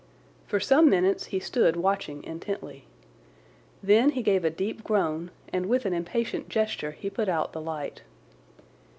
For 0.47 0.59
some 0.59 0.89
minutes 0.89 1.25
he 1.25 1.39
stood 1.39 1.75
watching 1.75 2.23
intently. 2.23 2.87
Then 3.83 4.09
he 4.09 4.23
gave 4.23 4.43
a 4.43 4.49
deep 4.49 4.83
groan 4.83 5.29
and 5.53 5.67
with 5.67 5.85
an 5.85 5.93
impatient 5.93 6.49
gesture 6.49 6.89
he 6.89 7.07
put 7.07 7.29
out 7.29 7.53
the 7.53 7.61
light. 7.61 8.01